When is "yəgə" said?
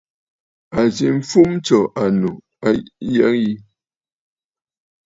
3.11-3.29